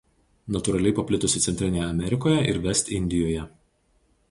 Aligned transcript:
Natūraliai 0.53 0.95
paplitusi 0.99 1.41
Centrinėje 1.43 1.85
Amerikoje 1.89 2.41
ir 2.53 2.59
Vest 2.67 2.93
Indijoje. 3.01 3.49